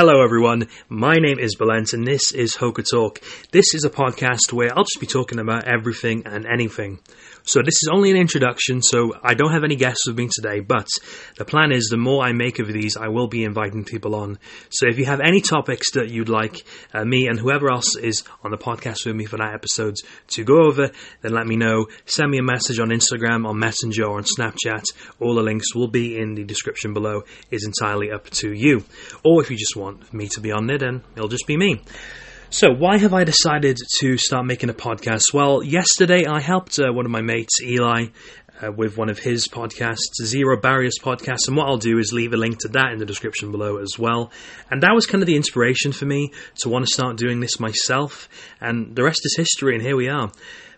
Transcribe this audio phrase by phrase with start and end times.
[0.00, 0.68] Hello, everyone.
[0.88, 3.20] My name is Bulent, and this is Hoca Talk.
[3.50, 7.00] This is a podcast where I'll just be talking about everything and anything.
[7.48, 10.60] So this is only an introduction, so I don't have any guests with me today,
[10.60, 10.86] but
[11.38, 14.38] the plan is the more I make of these, I will be inviting people on.
[14.68, 16.62] So if you have any topics that you'd like
[16.92, 19.94] uh, me and whoever else is on the podcast with me for that episode
[20.32, 20.90] to go over,
[21.22, 21.86] then let me know.
[22.04, 24.84] Send me a message on Instagram, on Messenger, or on Snapchat.
[25.18, 27.22] All the links will be in the description below.
[27.50, 28.84] It's entirely up to you.
[29.24, 31.80] Or if you just want me to be on there, then it'll just be me.
[32.50, 35.34] So, why have I decided to start making a podcast?
[35.34, 38.06] Well, yesterday I helped uh, one of my mates, Eli,
[38.62, 42.32] uh, with one of his podcasts, Zero Barriers Podcast, and what I'll do is leave
[42.32, 44.32] a link to that in the description below as well.
[44.70, 47.60] And that was kind of the inspiration for me to want to start doing this
[47.60, 48.30] myself,
[48.62, 50.32] and the rest is history, and here we are.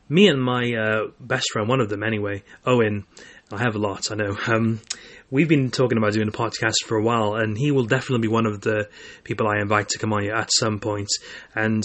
[0.08, 3.04] Me and my uh, best friend, one of them anyway, Owen,
[3.52, 4.36] I have a lot, I know.
[4.46, 4.80] Um,
[5.28, 8.32] we've been talking about doing a podcast for a while, and he will definitely be
[8.32, 8.88] one of the
[9.24, 11.08] people I invite to come on here at some point.
[11.52, 11.82] And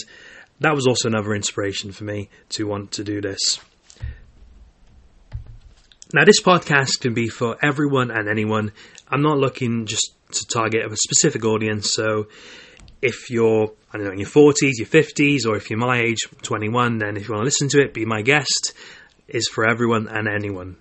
[0.59, 3.59] that was also another inspiration for me to want to do this.
[6.13, 8.71] Now, this podcast can be for everyone and anyone.
[9.09, 11.93] I'm not looking just to target a specific audience.
[11.93, 12.27] So,
[13.01, 16.19] if you're, I don't know, in your 40s, your 50s, or if you're my age,
[16.43, 18.73] 21, then if you want to listen to it, be my guest.
[19.27, 20.77] Is for everyone and anyone.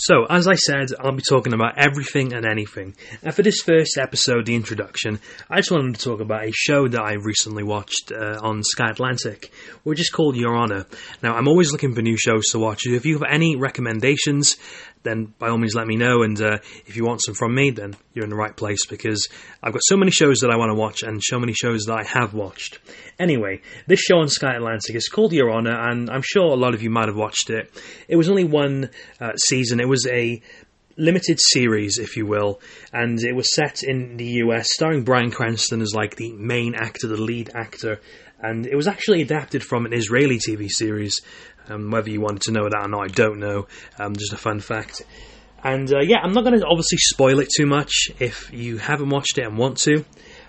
[0.00, 2.94] So, as I said, I'll be talking about everything and anything.
[3.20, 5.18] And for this first episode, the introduction,
[5.50, 8.90] I just wanted to talk about a show that I recently watched uh, on Sky
[8.90, 9.50] Atlantic,
[9.82, 10.86] which is called Your Honor.
[11.20, 12.82] Now, I'm always looking for new shows to watch.
[12.86, 14.56] If you have any recommendations,
[15.02, 16.22] then by all means let me know.
[16.22, 19.28] And uh, if you want some from me, then you're in the right place because
[19.64, 21.98] I've got so many shows that I want to watch and so many shows that
[21.98, 22.78] I have watched.
[23.18, 26.74] Anyway, this show on Sky Atlantic is called Your Honor, and I'm sure a lot
[26.74, 27.68] of you might have watched it.
[28.06, 30.40] It was only one uh, season, it was a
[30.96, 32.60] limited series, if you will,
[32.92, 37.08] and it was set in the US, starring Bryan Cranston as like the main actor,
[37.08, 38.00] the lead actor,
[38.40, 41.20] and it was actually adapted from an Israeli TV series.
[41.68, 43.66] Um, whether you wanted to know that or not, I don't know.
[43.98, 45.02] Um, just a fun fact.
[45.62, 49.10] And uh, yeah, I'm not going to obviously spoil it too much if you haven't
[49.10, 50.04] watched it and want to.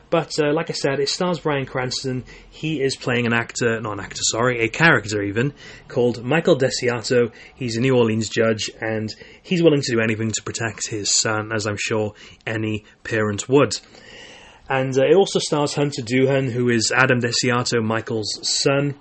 [0.10, 2.24] But uh, like I said, it stars Bryan Cranston.
[2.50, 5.54] He is playing an actor, not an actor, sorry, a character even,
[5.88, 7.32] called Michael Desiato.
[7.56, 11.52] He's a New Orleans judge, and he's willing to do anything to protect his son,
[11.54, 12.14] as I'm sure
[12.48, 13.80] any parent would.
[14.68, 18.96] And uh, it also stars Hunter Doohan, who is Adam Desiato, Michael's son,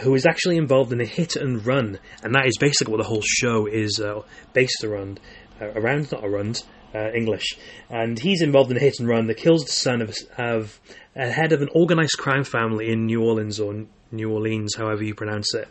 [0.00, 3.08] who is actually involved in a hit and run, and that is basically what the
[3.08, 5.20] whole show is uh, based around.
[5.60, 6.64] Uh, around, not around,
[6.94, 7.56] uh, English,
[7.90, 10.80] and he's involved in a hit and run that kills the son of, of
[11.16, 15.14] a head of an organized crime family in New Orleans or New Orleans, however you
[15.14, 15.68] pronounce it.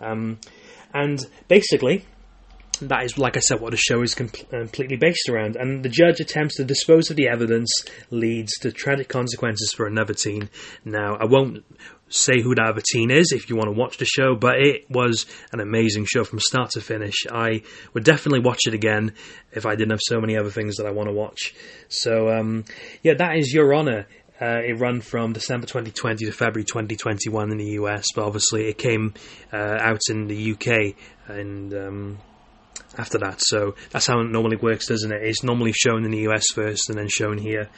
[0.00, 0.38] Um,
[0.92, 2.04] and basically,
[2.88, 5.56] that is, like I said, what the show is com- completely based around.
[5.56, 7.70] And the judge attempts to dispose of the evidence,
[8.10, 10.50] leads to tragic consequences for another teen.
[10.84, 11.64] Now, I won't
[12.08, 14.88] say who that other teen is if you want to watch the show, but it
[14.90, 17.14] was an amazing show from start to finish.
[17.30, 17.62] I
[17.92, 19.14] would definitely watch it again
[19.52, 21.54] if I didn't have so many other things that I want to watch.
[21.88, 22.64] So, um,
[23.02, 24.06] yeah, that is Your Honor.
[24.40, 28.78] Uh, it ran from December 2020 to February 2021 in the US, but obviously it
[28.78, 29.14] came
[29.52, 30.96] uh, out in the UK
[31.28, 32.18] and um,
[32.98, 33.40] after that.
[33.40, 35.22] So that's how it normally works, doesn't it?
[35.22, 37.68] It's normally shown in the US first and then shown here.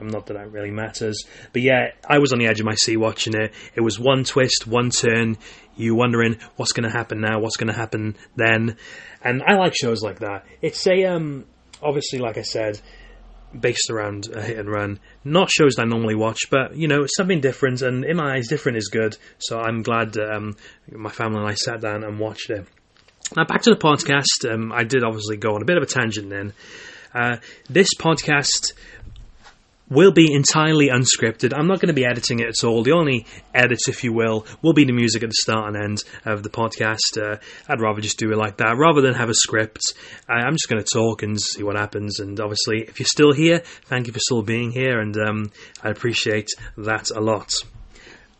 [0.00, 1.24] Um, not that that really matters.
[1.52, 3.52] But yeah, I was on the edge of my seat watching it.
[3.74, 5.38] It was one twist, one turn.
[5.76, 8.76] You wondering what's going to happen now, what's going to happen then.
[9.22, 10.44] And I like shows like that.
[10.60, 11.46] It's a, um,
[11.82, 12.80] obviously, like I said,
[13.58, 14.98] based around a hit and run.
[15.24, 17.82] Not shows I normally watch, but you know, something different.
[17.82, 19.16] And in my eyes, different is good.
[19.38, 20.56] So I'm glad um,
[20.90, 22.66] my family and I sat down and watched it.
[23.36, 24.52] Now, back to the podcast.
[24.52, 26.52] Um, I did obviously go on a bit of a tangent then.
[27.14, 27.36] Uh,
[27.68, 28.72] this podcast
[29.88, 31.52] will be entirely unscripted.
[31.56, 32.82] I'm not going to be editing it at all.
[32.82, 36.04] The only edits, if you will, will be the music at the start and end
[36.24, 37.18] of the podcast.
[37.20, 39.80] Uh, I'd rather just do it like that rather than have a script.
[40.28, 42.20] I'm just going to talk and see what happens.
[42.20, 45.52] And obviously, if you're still here, thank you for still being here, and um,
[45.82, 47.52] I appreciate that a lot.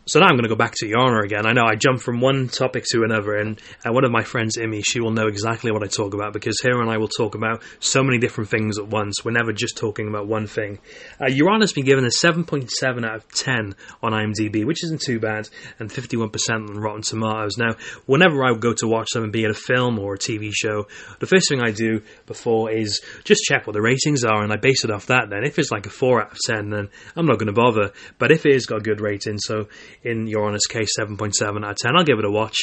[0.04, 1.46] So now I'm going to go back to Honor again.
[1.46, 4.58] I know I jump from one topic to another, and uh, one of my friends,
[4.58, 7.36] Imi, she will know exactly what I talk about because her and I will talk
[7.36, 9.24] about so many different things at once.
[9.24, 10.80] We're never just talking about one thing.
[11.20, 15.48] Uh, Honor's been given a 7.7 out of 10 on IMDb, which isn't too bad,
[15.78, 17.56] and 51% on Rotten Tomatoes.
[17.56, 17.76] Now,
[18.06, 20.88] whenever I go to watch something, be it a film or a TV show,
[21.20, 24.56] the first thing I do before is just check what the ratings are, and I
[24.56, 25.30] base it off that.
[25.30, 27.92] Then, if it's like a 4 out of 10, then I'm not going to bother.
[28.18, 29.68] But if it has got a good ratings, so
[30.04, 31.96] in Your Honor's case, 7.7 out of 10.
[31.96, 32.58] I'll give it a watch.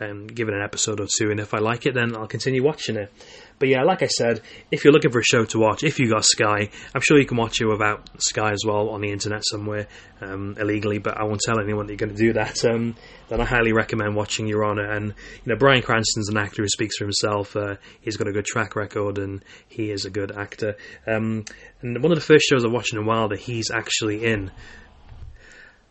[0.00, 1.30] and give it an episode or two.
[1.30, 3.12] And if I like it, then I'll continue watching it.
[3.58, 4.40] But yeah, like I said,
[4.70, 7.26] if you're looking for a show to watch, if you got Sky, I'm sure you
[7.26, 9.86] can watch it without Sky as well on the internet somewhere
[10.22, 10.98] um, illegally.
[10.98, 12.64] But I won't tell anyone that you're going to do that.
[12.64, 12.96] Um,
[13.28, 14.90] then I highly recommend watching Your Honor.
[14.90, 17.54] And you know, Bryan Cranston's an actor who speaks for himself.
[17.54, 20.76] Uh, he's got a good track record, and he is a good actor.
[21.06, 21.44] Um,
[21.82, 24.50] and one of the first shows I've watched in a while that he's actually in.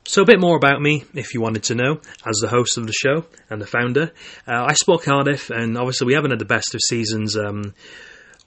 [0.10, 2.88] So, a bit more about me, if you wanted to know, as the host of
[2.88, 4.12] the show and the founder.
[4.48, 7.38] Uh, I support Cardiff, and obviously, we haven't had the best of seasons.
[7.38, 7.76] Um,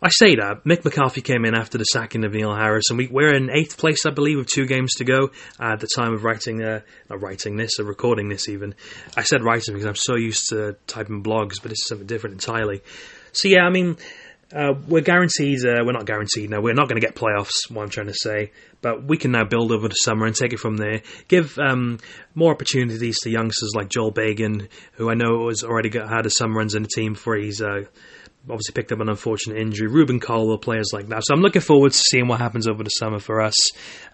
[0.02, 0.64] I say that.
[0.64, 3.78] Mick McCarthy came in after the sacking of Neil Harris, and we, are in eighth
[3.78, 5.30] place, I believe, with two games to go
[5.60, 8.74] at the time of writing, uh, not writing this, or recording this even.
[9.16, 12.34] I said writing because I'm so used to typing blogs, but this is something different
[12.34, 12.82] entirely.
[13.30, 13.98] So, yeah, I mean,
[14.54, 17.82] uh, we're guaranteed, uh, we're not guaranteed now, we're not going to get playoffs, what
[17.82, 20.58] I'm trying to say, but we can now build over the summer and take it
[20.58, 21.02] from there.
[21.28, 21.98] Give um,
[22.34, 26.30] more opportunities to youngsters like Joel Bagan, who I know has already got, had a
[26.30, 27.84] summer runs in the team before he's uh,
[28.48, 29.88] obviously picked up an unfortunate injury.
[29.88, 31.24] Rubin Colwill, players like that.
[31.24, 33.54] So I'm looking forward to seeing what happens over the summer for us.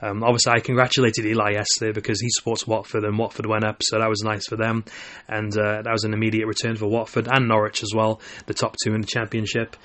[0.03, 3.99] Um, obviously, I congratulated Eli yesterday because he supports Watford and Watford went up, so
[3.99, 4.85] that was nice for them.
[5.29, 8.77] And uh, that was an immediate return for Watford and Norwich as well, the top
[8.85, 9.77] two in the Championship.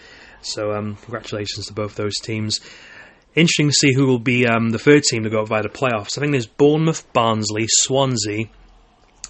[0.46, 2.60] So um, congratulations to both those teams.
[3.36, 5.70] Interesting to see who will be um, the third team to go up via the
[5.70, 6.18] playoffs.
[6.18, 8.46] I think there's Bournemouth, Barnsley, Swansea,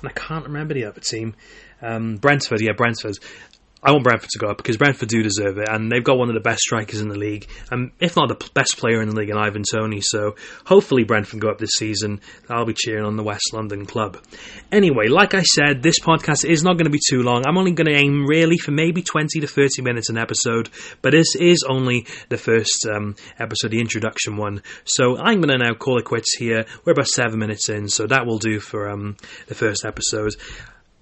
[0.02, 1.36] and I can't remember the other team.
[1.82, 3.18] Um, Brentford, yeah, Brentford.
[3.84, 6.30] I want Brentford to go up because Brentford do deserve it, and they've got one
[6.30, 9.16] of the best strikers in the league, and if not the best player in the
[9.16, 10.00] league, in Ivan Toney.
[10.02, 10.36] So
[10.66, 12.22] hopefully Brentford go up this season.
[12.50, 14.18] I'll be cheering on the West London club.
[14.72, 17.44] Anyway, like I said, this podcast is not going to be too long.
[17.46, 20.70] I'm only going to aim really for maybe 20 to 30 minutes an episode,
[21.02, 24.62] but this is only the first um, episode, the introduction one.
[24.86, 26.66] So I'm going to now call it quits here.
[26.86, 30.36] We're about seven minutes in, so that will do for um, the first episode.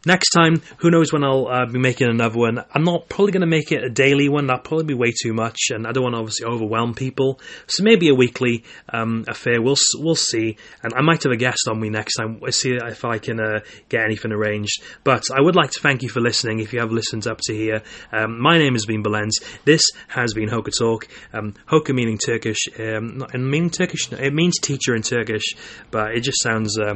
[0.03, 2.63] Next time, who knows when I'll uh, be making another one.
[2.74, 4.48] I'm not probably going to make it a daily one.
[4.48, 7.39] That'll probably be way too much, and I don't want to obviously overwhelm people.
[7.68, 9.62] So maybe a weekly um, affair.
[9.62, 10.57] We'll we'll see.
[10.81, 12.39] And I might have a guest on me next time.
[12.39, 13.59] We'll see if I can uh,
[13.89, 14.81] get anything arranged.
[15.03, 16.62] But I would like to thank you for listening.
[16.62, 19.44] If you have listened up to here, um, my name has been Balens.
[19.65, 21.07] This has been Hoca Talk.
[21.31, 22.68] Um, Hoca meaning Turkish.
[22.80, 24.12] Um, not, meaning Turkish.
[24.12, 25.53] It means teacher in Turkish,
[25.92, 26.80] but it just sounds.
[26.80, 26.95] Uh,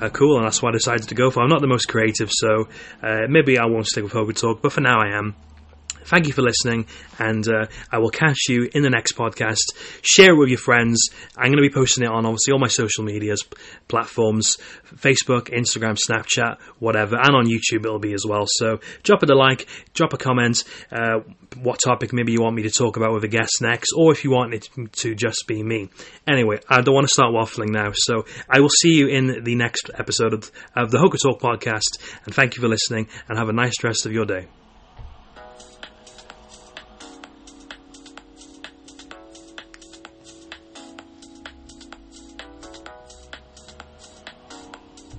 [0.00, 1.42] uh, cool, and that's what I decided to go for.
[1.42, 2.68] I'm not the most creative, so
[3.02, 5.34] uh, maybe I won't stick with Hoca Talk, but for now I am.
[6.06, 6.86] Thank you for listening,
[7.18, 9.74] and uh, I will catch you in the next podcast.
[10.02, 11.08] Share it with your friends.
[11.36, 13.42] I'm going to be posting it on obviously all my social medias
[13.88, 14.56] platforms
[14.94, 18.44] Facebook, Instagram, Snapchat, whatever, and on YouTube it'll be as well.
[18.46, 21.20] So drop it a like, drop a comment, uh,
[21.60, 24.24] what topic maybe you want me to talk about with a guest next, or if
[24.24, 25.90] you want it to just be me.
[26.26, 29.54] Anyway, I don't want to start waffling now, so I will see you in the
[29.54, 33.48] next episode of, of the Hoca Talk podcast, and thank you for listening, and have
[33.48, 34.46] a nice rest of your day.